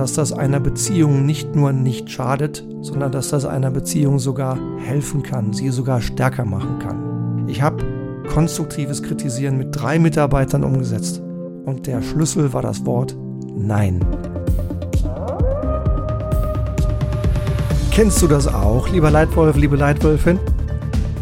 [0.00, 5.22] dass das einer Beziehung nicht nur nicht schadet, sondern dass das einer Beziehung sogar helfen
[5.22, 7.46] kann, sie sogar stärker machen kann.
[7.48, 7.84] Ich habe
[8.32, 11.20] konstruktives Kritisieren mit drei Mitarbeitern umgesetzt
[11.66, 13.14] und der Schlüssel war das Wort
[13.54, 14.00] Nein.
[17.90, 20.38] Kennst du das auch, lieber Leitwolf, liebe Leitwölfin?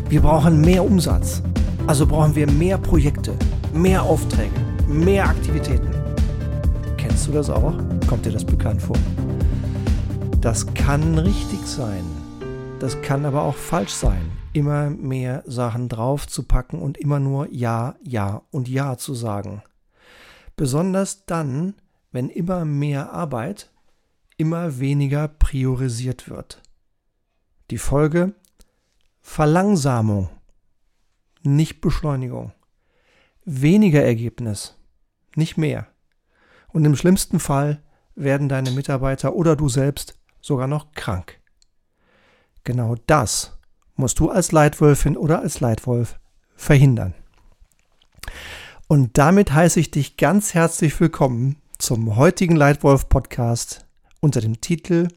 [0.09, 1.43] Wir brauchen mehr Umsatz.
[1.89, 3.33] Also brauchen wir mehr Projekte,
[3.75, 4.55] mehr Aufträge,
[4.87, 5.98] mehr Aktivitäten.
[7.09, 7.73] Kennst du das auch?
[8.07, 8.99] Kommt dir das bekannt vor?
[10.43, 12.05] Das kann richtig sein.
[12.81, 14.31] Das kann aber auch falsch sein.
[14.53, 19.63] Immer mehr Sachen draufzupacken und immer nur Ja, Ja und Ja zu sagen.
[20.55, 21.77] Besonders dann,
[22.13, 23.71] wenn immer mehr Arbeit
[24.37, 26.61] immer weniger priorisiert wird.
[27.71, 28.35] Die Folge
[29.23, 30.29] Verlangsamung,
[31.43, 32.53] nicht Beschleunigung.
[33.47, 34.77] Weniger Ergebnis,
[35.35, 35.87] nicht mehr.
[36.73, 37.83] Und im schlimmsten Fall
[38.15, 41.41] werden deine Mitarbeiter oder du selbst sogar noch krank.
[42.65, 43.59] Genau das
[43.97, 46.19] musst du als Leitwölfin oder als Leitwolf
[46.55, 47.15] verhindern.
[48.87, 53.87] Und damit heiße ich dich ganz herzlich willkommen zum heutigen Leitwolf Podcast
[54.21, 55.09] unter dem Titel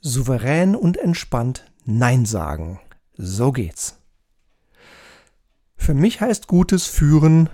[0.00, 2.80] Souverän und entspannt Nein sagen.
[3.16, 3.98] So geht's.
[5.76, 7.48] Für mich heißt gutes Führen,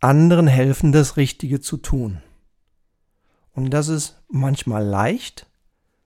[0.00, 2.22] anderen helfen, das Richtige zu tun.
[3.56, 5.46] Und das ist manchmal leicht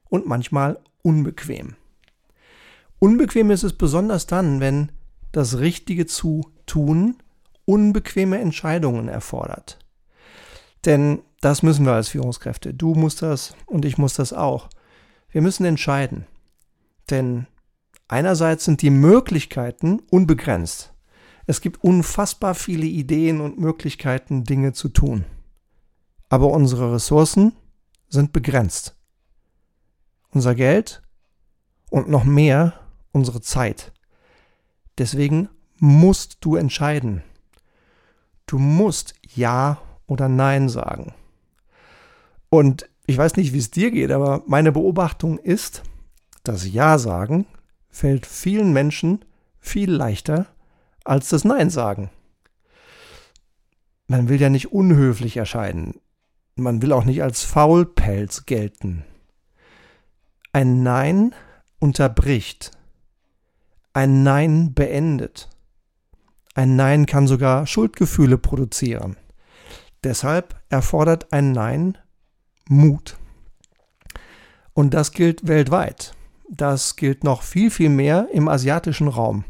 [0.08, 1.74] und manchmal unbequem.
[3.00, 4.92] Unbequem ist es besonders dann, wenn
[5.32, 7.16] das Richtige zu tun
[7.64, 9.78] unbequeme Entscheidungen erfordert.
[10.84, 12.72] Denn das müssen wir als Führungskräfte.
[12.72, 14.68] Du musst das und ich muss das auch.
[15.30, 16.26] Wir müssen entscheiden.
[17.10, 17.46] Denn
[18.08, 20.92] einerseits sind die Möglichkeiten unbegrenzt.
[21.46, 25.24] Es gibt unfassbar viele Ideen und Möglichkeiten, Dinge zu tun.
[26.30, 27.52] Aber unsere Ressourcen
[28.08, 28.96] sind begrenzt.
[30.30, 31.02] Unser Geld
[31.90, 32.72] und noch mehr
[33.12, 33.92] unsere Zeit.
[34.96, 35.48] Deswegen
[35.78, 37.22] musst du entscheiden.
[38.46, 41.14] Du musst Ja oder Nein sagen.
[42.48, 45.82] Und ich weiß nicht, wie es dir geht, aber meine Beobachtung ist,
[46.44, 47.46] das Ja sagen
[47.88, 49.24] fällt vielen Menschen
[49.58, 50.46] viel leichter
[51.04, 52.10] als das Nein sagen.
[54.06, 56.00] Man will ja nicht unhöflich erscheinen.
[56.56, 59.04] Man will auch nicht als Faulpelz gelten.
[60.52, 61.34] Ein Nein
[61.78, 62.72] unterbricht.
[63.92, 65.48] Ein Nein beendet.
[66.54, 69.16] Ein Nein kann sogar Schuldgefühle produzieren.
[70.02, 71.98] Deshalb erfordert ein Nein
[72.68, 73.16] Mut.
[74.72, 76.14] Und das gilt weltweit.
[76.48, 79.44] Das gilt noch viel, viel mehr im asiatischen Raum,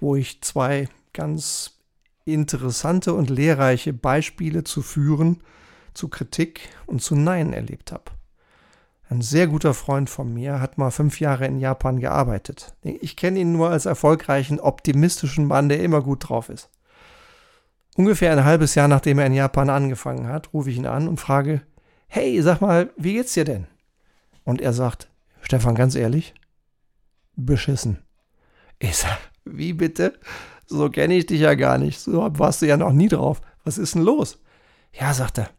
[0.00, 1.80] wo ich zwei ganz
[2.24, 5.42] interessante und lehrreiche Beispiele zu Führen,
[5.96, 8.04] zu Kritik und zu Nein erlebt habe.
[9.08, 12.74] Ein sehr guter Freund von mir hat mal fünf Jahre in Japan gearbeitet.
[12.82, 16.70] Ich kenne ihn nur als erfolgreichen, optimistischen Mann, der immer gut drauf ist.
[17.96, 21.20] Ungefähr ein halbes Jahr nachdem er in Japan angefangen hat, rufe ich ihn an und
[21.20, 21.62] frage,
[22.08, 23.66] hey, sag mal, wie geht's dir denn?
[24.44, 25.08] Und er sagt,
[25.40, 26.34] Stefan, ganz ehrlich,
[27.36, 28.02] beschissen.
[28.78, 30.18] Ich sag, wie bitte?
[30.66, 32.00] So kenne ich dich ja gar nicht.
[32.00, 33.40] So warst du ja noch nie drauf.
[33.64, 34.40] Was ist denn los?
[34.92, 35.50] Ja, sagt er,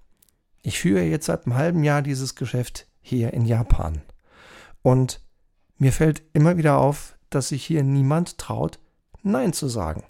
[0.67, 4.01] ich führe jetzt seit einem halben Jahr dieses Geschäft hier in Japan.
[4.81, 5.21] Und
[5.77, 8.77] mir fällt immer wieder auf, dass sich hier niemand traut,
[9.23, 10.03] Nein zu sagen.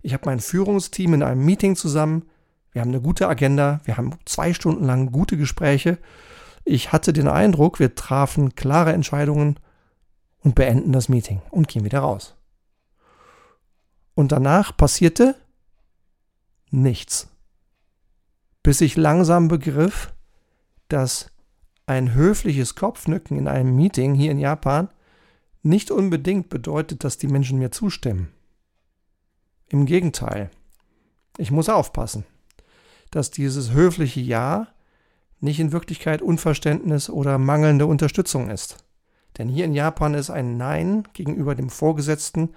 [0.00, 2.24] Ich habe mein Führungsteam in einem Meeting zusammen.
[2.72, 3.82] Wir haben eine gute Agenda.
[3.84, 5.98] Wir haben zwei Stunden lang gute Gespräche.
[6.64, 9.60] Ich hatte den Eindruck, wir trafen klare Entscheidungen
[10.40, 12.36] und beenden das Meeting und gehen wieder raus.
[14.14, 15.34] Und danach passierte
[16.70, 17.33] nichts.
[18.64, 20.14] Bis ich langsam begriff,
[20.88, 21.30] dass
[21.86, 24.88] ein höfliches Kopfnücken in einem Meeting hier in Japan
[25.62, 28.32] nicht unbedingt bedeutet, dass die Menschen mir zustimmen.
[29.68, 30.50] Im Gegenteil,
[31.36, 32.24] ich muss aufpassen,
[33.10, 34.68] dass dieses höfliche Ja
[35.40, 38.78] nicht in Wirklichkeit Unverständnis oder mangelnde Unterstützung ist.
[39.36, 42.54] Denn hier in Japan ist ein Nein gegenüber dem Vorgesetzten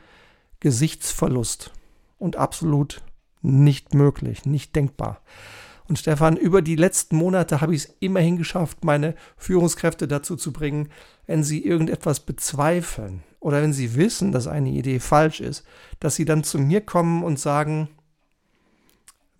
[0.61, 1.73] Gesichtsverlust
[2.17, 3.01] und absolut
[3.41, 5.19] nicht möglich, nicht denkbar.
[5.87, 10.51] Und Stefan, über die letzten Monate habe ich es immerhin geschafft, meine Führungskräfte dazu zu
[10.51, 10.89] bringen,
[11.27, 15.65] wenn sie irgendetwas bezweifeln oder wenn sie wissen, dass eine Idee falsch ist,
[15.99, 17.89] dass sie dann zu mir kommen und sagen,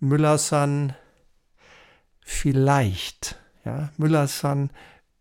[0.00, 0.94] Müller-san,
[2.20, 4.70] vielleicht, ja, Müller-san,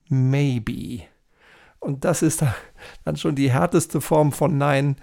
[0.08, 1.04] maybe.
[1.80, 2.44] Und das ist
[3.04, 4.98] dann schon die härteste Form von Nein,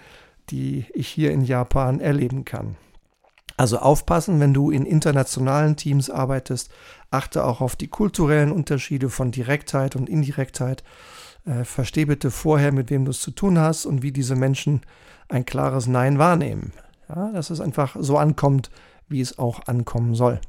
[0.51, 2.77] die ich hier in Japan erleben kann.
[3.57, 6.71] Also aufpassen, wenn du in internationalen Teams arbeitest,
[7.11, 10.83] achte auch auf die kulturellen Unterschiede von Direktheit und Indirektheit.
[11.47, 14.81] Äh, versteh bitte vorher, mit wem du es zu tun hast und wie diese Menschen
[15.29, 16.73] ein klares Nein wahrnehmen.
[17.09, 18.71] Ja, dass es einfach so ankommt,
[19.09, 20.41] wie es auch ankommen soll.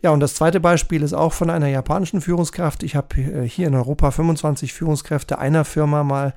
[0.00, 2.82] Ja, und das zweite Beispiel ist auch von einer japanischen Führungskraft.
[2.82, 6.34] Ich habe äh, hier in Europa 25 Führungskräfte einer Firma mal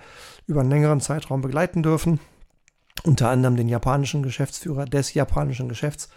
[0.47, 2.19] über einen längeren Zeitraum begleiten dürfen.
[3.03, 6.09] Unter anderem den japanischen Geschäftsführer des japanischen Geschäfts,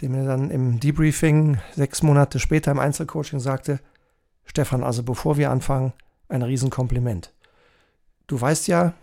[0.00, 3.80] der mir dann im Debriefing sechs Monate später im Einzelcoaching sagte,
[4.44, 5.92] Stefan, also bevor wir anfangen,
[6.28, 7.32] ein Riesenkompliment.
[8.26, 8.94] Du weißt ja,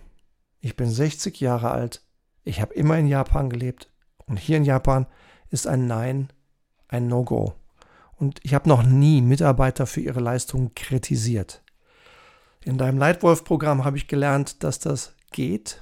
[0.61, 2.01] ich bin 60 Jahre alt,
[2.43, 3.89] ich habe immer in Japan gelebt
[4.25, 5.05] und hier in Japan
[5.49, 6.29] ist ein Nein
[6.87, 7.53] ein No-Go.
[8.17, 11.61] Und ich habe noch nie Mitarbeiter für ihre Leistung kritisiert.
[12.63, 15.81] In deinem Leitwolf-Programm habe ich gelernt, dass das geht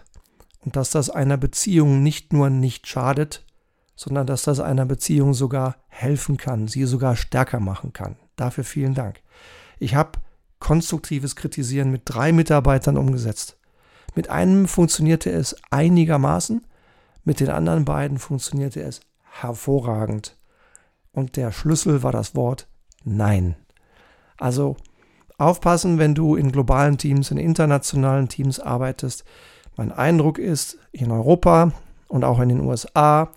[0.63, 3.45] und dass das einer Beziehung nicht nur nicht schadet,
[3.95, 8.15] sondern dass das einer Beziehung sogar helfen kann, sie sogar stärker machen kann.
[8.35, 9.21] Dafür vielen Dank.
[9.79, 10.19] Ich habe
[10.59, 13.57] konstruktives Kritisieren mit drei Mitarbeitern umgesetzt.
[14.15, 16.65] Mit einem funktionierte es einigermaßen,
[17.23, 20.37] mit den anderen beiden funktionierte es hervorragend.
[21.11, 22.67] Und der Schlüssel war das Wort
[23.03, 23.55] Nein.
[24.37, 24.77] Also
[25.37, 29.23] aufpassen, wenn du in globalen Teams, in internationalen Teams arbeitest.
[29.75, 31.71] Mein Eindruck ist, in Europa
[32.07, 33.29] und auch in den USA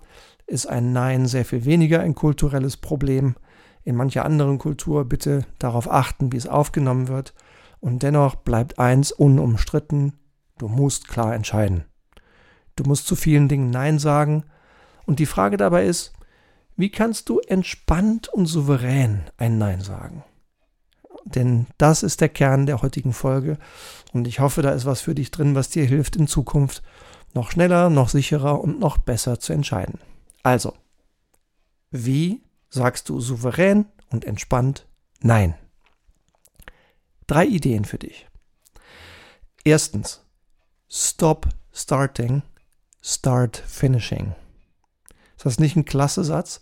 [0.45, 3.35] ist ein Nein sehr viel weniger ein kulturelles Problem.
[3.83, 7.33] In mancher anderen Kultur bitte darauf achten, wie es aufgenommen wird.
[7.79, 10.13] Und dennoch bleibt eins unumstritten,
[10.57, 11.85] du musst klar entscheiden.
[12.75, 14.43] Du musst zu vielen Dingen Nein sagen.
[15.05, 16.13] Und die Frage dabei ist,
[16.75, 20.23] wie kannst du entspannt und souverän ein Nein sagen?
[21.35, 23.57] Denn das ist der Kern der heutigen Folge.
[24.13, 26.81] Und ich hoffe, da ist was für dich drin, was dir hilft, in Zukunft
[27.33, 29.99] noch schneller, noch sicherer und noch besser zu entscheiden.
[30.43, 30.73] Also,
[31.91, 34.85] wie sagst du souverän und entspannt
[35.19, 35.55] Nein?
[37.25, 38.27] Drei Ideen für dich.
[39.63, 40.21] Erstens,
[40.89, 42.43] stop starting,
[43.01, 44.35] start finishing.
[45.35, 46.61] Ist das nicht ein klasse Satz?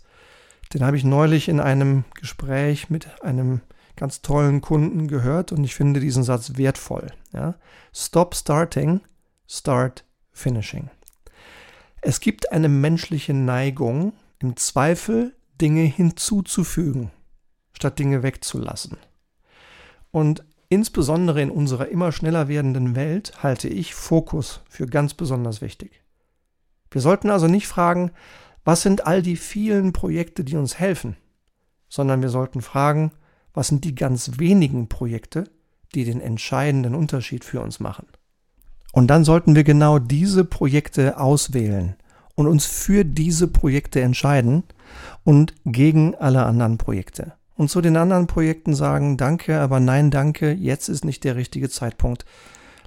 [0.74, 3.60] Den habe ich neulich in einem Gespräch mit einem
[3.96, 7.08] ganz tollen Kunden gehört und ich finde diesen Satz wertvoll.
[7.32, 7.54] Ja?
[7.92, 9.00] Stop starting,
[9.48, 10.90] start finishing.
[12.02, 17.10] Es gibt eine menschliche Neigung, im Zweifel Dinge hinzuzufügen,
[17.72, 18.98] statt Dinge wegzulassen.
[20.10, 26.02] Und insbesondere in unserer immer schneller werdenden Welt halte ich Fokus für ganz besonders wichtig.
[26.90, 28.12] Wir sollten also nicht fragen,
[28.64, 31.16] was sind all die vielen Projekte, die uns helfen,
[31.88, 33.12] sondern wir sollten fragen,
[33.56, 35.44] was sind die ganz wenigen Projekte,
[35.94, 38.06] die den entscheidenden Unterschied für uns machen.
[38.92, 41.96] Und dann sollten wir genau diese Projekte auswählen
[42.34, 44.62] und uns für diese Projekte entscheiden
[45.24, 47.32] und gegen alle anderen Projekte.
[47.56, 51.70] Und zu den anderen Projekten sagen, danke, aber nein, danke, jetzt ist nicht der richtige
[51.70, 52.26] Zeitpunkt.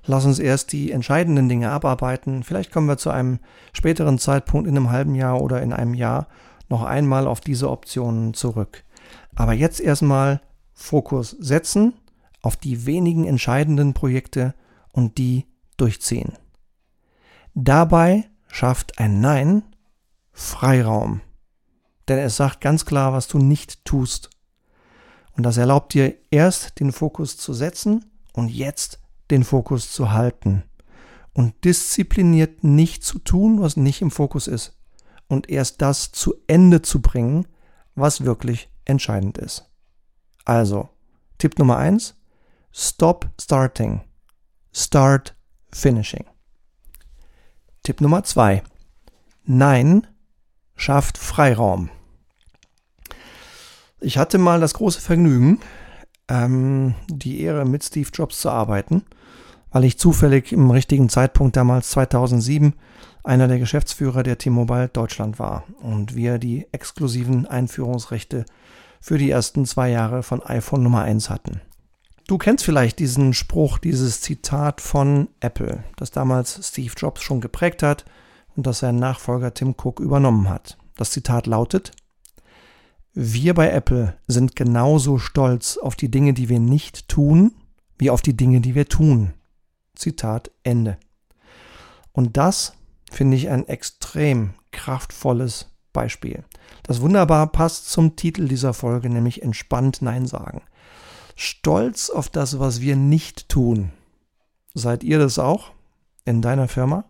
[0.06, 2.44] Lass uns erst die entscheidenden Dinge abarbeiten.
[2.44, 3.39] Vielleicht kommen wir zu einem
[3.74, 6.27] späteren Zeitpunkt in einem halben Jahr oder in einem Jahr
[6.69, 8.83] noch einmal auf diese Optionen zurück.
[9.36, 10.42] Aber jetzt erstmal
[10.79, 11.93] Fokus setzen
[12.41, 14.55] auf die wenigen entscheidenden Projekte
[14.91, 15.45] und die
[15.77, 16.33] durchziehen.
[17.53, 19.63] Dabei schafft ein Nein
[20.31, 21.21] Freiraum.
[22.07, 24.29] Denn es sagt ganz klar, was du nicht tust.
[25.35, 28.99] Und das erlaubt dir erst den Fokus zu setzen und jetzt
[29.31, 30.63] den Fokus zu halten.
[31.33, 34.77] Und diszipliniert nicht zu tun, was nicht im Fokus ist.
[35.27, 37.47] Und erst das zu Ende zu bringen,
[37.95, 39.69] was wirklich entscheidend ist.
[40.49, 40.89] Also,
[41.37, 42.15] Tipp Nummer eins:
[42.71, 44.01] Stop starting.
[44.73, 45.35] Start
[45.71, 46.25] finishing.
[47.83, 48.63] Tipp Nummer zwei:
[49.45, 50.07] Nein
[50.75, 51.91] schafft Freiraum.
[53.99, 55.59] Ich hatte mal das große Vergnügen,
[56.27, 59.03] ähm, die Ehre, mit Steve Jobs zu arbeiten,
[59.69, 62.73] weil ich zufällig im richtigen Zeitpunkt damals 2007
[63.23, 68.45] einer der Geschäftsführer der T-Mobile Deutschland war und wir die exklusiven Einführungsrechte
[68.99, 71.61] für die ersten zwei Jahre von iPhone Nummer 1 hatten.
[72.27, 77.81] Du kennst vielleicht diesen Spruch, dieses Zitat von Apple, das damals Steve Jobs schon geprägt
[77.81, 78.06] hat
[78.56, 80.77] und das sein Nachfolger Tim Cook übernommen hat.
[80.95, 81.91] Das Zitat lautet,
[83.13, 87.53] wir bei Apple sind genauso stolz auf die Dinge, die wir nicht tun,
[87.97, 89.33] wie auf die Dinge, die wir tun.
[89.95, 90.97] Zitat Ende.
[92.11, 92.73] Und das
[93.11, 96.43] finde ich ein extrem kraftvolles Beispiel
[96.89, 100.63] das wunderbar passt zum Titel dieser Folge, nämlich entspannt Nein sagen.
[101.35, 103.91] Stolz auf das, was wir nicht tun.
[104.73, 105.71] Seid ihr das auch
[106.25, 107.05] in deiner Firma?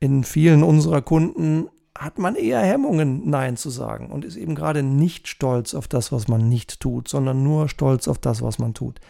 [0.00, 4.82] In vielen unserer Kunden hat man eher Hemmungen, Nein zu sagen und ist eben gerade
[4.82, 8.74] nicht stolz auf das, was man nicht tut, sondern nur stolz auf das, was man
[8.74, 9.00] tut.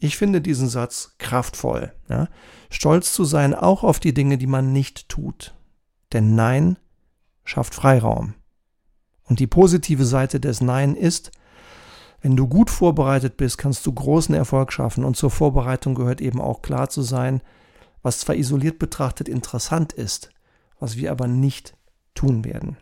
[0.00, 1.92] Ich finde diesen Satz kraftvoll.
[2.08, 2.26] Ja?
[2.70, 5.54] Stolz zu sein auch auf die Dinge, die man nicht tut.
[6.12, 6.76] Denn Nein
[7.44, 8.34] schafft Freiraum.
[9.24, 11.30] Und die positive Seite des Nein ist,
[12.20, 15.04] wenn du gut vorbereitet bist, kannst du großen Erfolg schaffen.
[15.04, 17.42] Und zur Vorbereitung gehört eben auch klar zu sein,
[18.02, 20.30] was zwar isoliert betrachtet interessant ist,
[20.78, 21.76] was wir aber nicht
[22.14, 22.76] tun werden.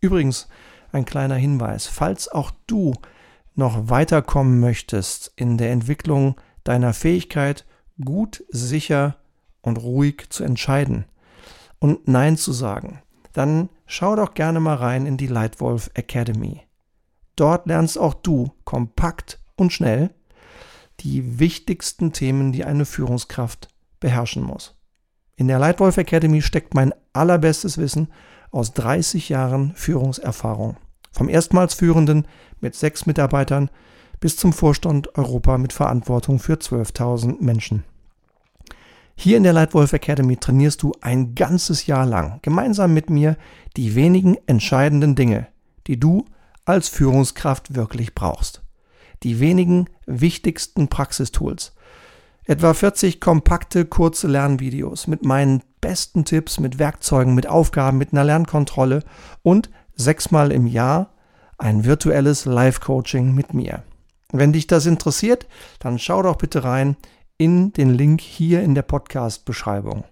[0.00, 0.48] Übrigens
[0.92, 2.94] ein kleiner Hinweis, falls auch du
[3.54, 7.64] noch weiterkommen möchtest in der Entwicklung deiner Fähigkeit,
[8.04, 9.16] gut, sicher
[9.62, 11.06] und ruhig zu entscheiden
[11.78, 13.02] und Nein zu sagen,
[13.36, 16.62] dann schau doch gerne mal rein in die Lightwolf Academy.
[17.36, 20.10] Dort lernst auch du kompakt und schnell
[21.00, 23.68] die wichtigsten Themen, die eine Führungskraft
[24.00, 24.74] beherrschen muss.
[25.36, 28.08] In der Lightwolf Academy steckt mein allerbestes Wissen
[28.50, 30.78] aus 30 Jahren Führungserfahrung.
[31.12, 32.26] Vom erstmals Führenden
[32.60, 33.68] mit sechs Mitarbeitern
[34.18, 37.84] bis zum Vorstand Europa mit Verantwortung für 12.000 Menschen.
[39.18, 43.36] Hier in der Lightwolf Academy trainierst du ein ganzes Jahr lang gemeinsam mit mir
[43.76, 45.48] die wenigen entscheidenden Dinge,
[45.86, 46.26] die du
[46.64, 48.62] als Führungskraft wirklich brauchst.
[49.22, 51.72] Die wenigen wichtigsten Praxistools,
[52.48, 58.22] Etwa 40 kompakte, kurze Lernvideos mit meinen besten Tipps, mit Werkzeugen, mit Aufgaben, mit einer
[58.22, 59.02] Lernkontrolle
[59.42, 61.10] und sechsmal im Jahr
[61.58, 63.82] ein virtuelles Live-Coaching mit mir.
[64.30, 65.48] Wenn dich das interessiert,
[65.80, 66.96] dann schau doch bitte rein
[67.38, 70.04] in den Link hier in der Podcast-Beschreibung.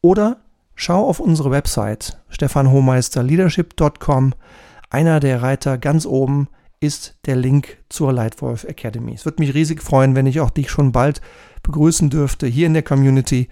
[0.00, 0.38] Oder
[0.74, 4.34] schau auf unsere Website stefanhohmeisterleadership.com.
[4.90, 6.48] Einer der Reiter ganz oben
[6.80, 9.14] ist der Link zur Lightwolf Academy.
[9.14, 11.20] Es würde mich riesig freuen, wenn ich auch dich schon bald
[11.62, 13.48] begrüßen dürfte hier in der Community,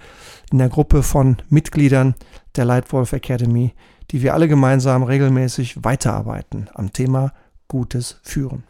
[0.51, 2.15] in der Gruppe von Mitgliedern
[2.57, 3.73] der Lightwolf Academy,
[4.11, 7.33] die wir alle gemeinsam regelmäßig weiterarbeiten am Thema
[7.69, 8.65] gutes Führen.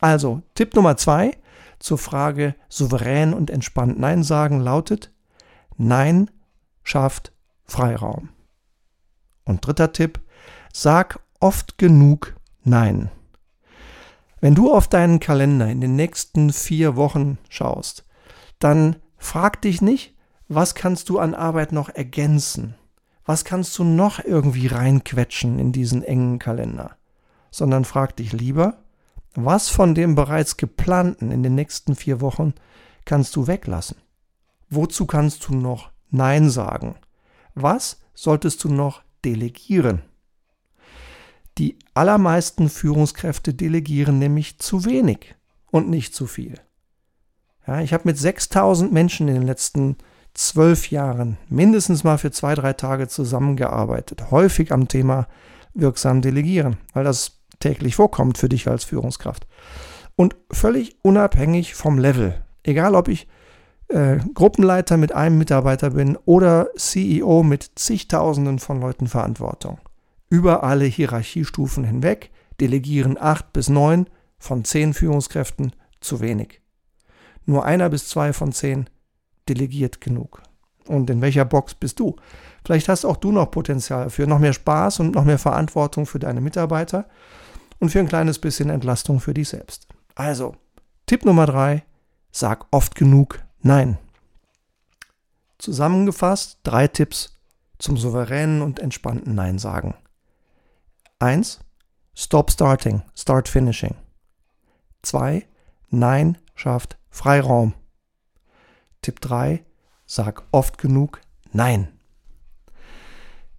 [0.00, 1.36] Also, Tipp Nummer zwei
[1.78, 5.12] zur Frage souverän und entspannt Nein sagen lautet,
[5.76, 6.30] Nein
[6.82, 7.32] schafft
[7.64, 8.30] Freiraum.
[9.44, 10.20] Und dritter Tipp,
[10.72, 12.34] sag oft genug
[12.64, 13.10] Nein.
[14.40, 18.04] Wenn du auf deinen Kalender in den nächsten vier Wochen schaust,
[18.58, 20.14] dann frag dich nicht,
[20.48, 22.74] was kannst du an Arbeit noch ergänzen?
[23.24, 26.96] Was kannst du noch irgendwie reinquetschen in diesen engen Kalender?
[27.50, 28.78] Sondern frag dich lieber,
[29.34, 32.54] was von dem bereits geplanten in den nächsten vier Wochen
[33.04, 33.98] kannst du weglassen?
[34.70, 36.96] Wozu kannst du noch Nein sagen?
[37.54, 40.02] Was solltest du noch delegieren?
[41.58, 45.34] Die allermeisten Führungskräfte delegieren nämlich zu wenig
[45.70, 46.54] und nicht zu viel.
[47.66, 49.96] Ja, ich habe mit 6000 Menschen in den letzten
[50.34, 54.30] zwölf Jahren mindestens mal für zwei, drei Tage zusammengearbeitet.
[54.30, 55.26] Häufig am Thema
[55.74, 59.46] wirksam delegieren, weil das täglich vorkommt für dich als Führungskraft.
[60.16, 62.42] Und völlig unabhängig vom Level.
[62.62, 63.28] Egal ob ich
[63.88, 69.78] äh, Gruppenleiter mit einem Mitarbeiter bin oder CEO mit zigtausenden von Leuten Verantwortung.
[70.28, 76.60] Über alle Hierarchiestufen hinweg delegieren acht bis neun von zehn Führungskräften zu wenig.
[77.46, 78.90] Nur einer bis zwei von zehn
[79.48, 80.42] delegiert genug.
[80.86, 82.16] Und in welcher Box bist du?
[82.64, 86.18] Vielleicht hast auch du noch Potenzial für noch mehr Spaß und noch mehr Verantwortung für
[86.18, 87.06] deine Mitarbeiter
[87.78, 89.86] und für ein kleines bisschen Entlastung für dich selbst.
[90.14, 90.56] Also,
[91.06, 91.84] Tipp Nummer drei,
[92.30, 93.98] sag oft genug Nein.
[95.58, 97.36] Zusammengefasst drei Tipps
[97.78, 99.94] zum souveränen und entspannten Nein sagen.
[101.18, 101.60] Eins,
[102.20, 103.94] Stop starting, start finishing.
[105.02, 105.46] Zwei,
[105.88, 107.74] Nein schafft Freiraum.
[109.02, 109.64] Tipp 3.
[110.04, 111.20] Sag oft genug
[111.52, 111.97] Nein.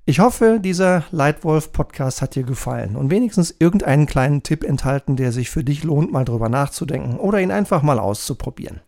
[0.09, 5.51] Ich hoffe, dieser Leitwolf-Podcast hat dir gefallen und wenigstens irgendeinen kleinen Tipp enthalten, der sich
[5.51, 8.81] für dich lohnt, mal drüber nachzudenken oder ihn einfach mal auszuprobieren.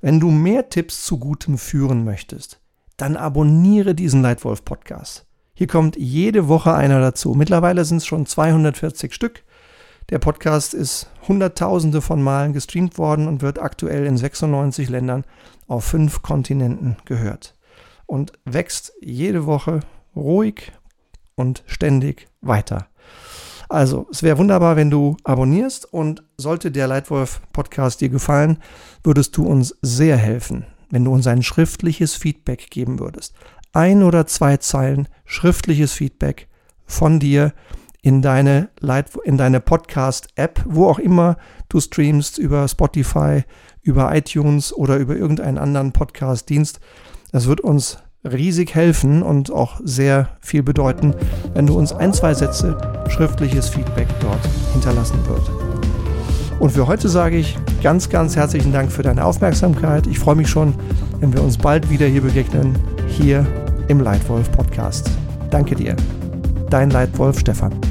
[0.00, 2.58] Wenn du mehr Tipps zu gutem Führen möchtest,
[2.96, 5.26] dann abonniere diesen Leitwolf-Podcast.
[5.54, 7.34] Hier kommt jede Woche einer dazu.
[7.34, 9.44] Mittlerweile sind es schon 240 Stück.
[10.10, 15.22] Der Podcast ist Hunderttausende von Malen gestreamt worden und wird aktuell in 96 Ländern
[15.68, 17.54] auf fünf Kontinenten gehört
[18.06, 19.82] und wächst jede Woche
[20.16, 20.72] ruhig
[21.34, 22.88] und ständig weiter.
[23.68, 28.58] Also, es wäre wunderbar, wenn du abonnierst und sollte der Leitwolf Podcast dir gefallen,
[29.02, 33.34] würdest du uns sehr helfen, wenn du uns ein schriftliches Feedback geben würdest.
[33.72, 36.48] Ein oder zwei Zeilen schriftliches Feedback
[36.86, 37.52] von dir
[38.02, 38.68] in deine,
[39.24, 41.36] in deine Podcast-App, wo auch immer
[41.68, 43.42] du streamst, über Spotify,
[43.82, 46.78] über iTunes oder über irgendeinen anderen Podcast-Dienst.
[47.32, 47.98] Das wird uns
[48.32, 51.14] riesig helfen und auch sehr viel bedeuten,
[51.54, 52.76] wenn du uns ein, zwei Sätze
[53.08, 54.40] schriftliches Feedback dort
[54.72, 55.50] hinterlassen wird.
[56.58, 60.06] Und für heute sage ich ganz, ganz herzlichen Dank für deine Aufmerksamkeit.
[60.06, 60.74] Ich freue mich schon,
[61.20, 62.76] wenn wir uns bald wieder hier begegnen,
[63.08, 63.46] hier
[63.88, 65.10] im Leitwolf Podcast.
[65.50, 65.94] Danke dir.
[66.70, 67.85] Dein Leitwolf Stefan.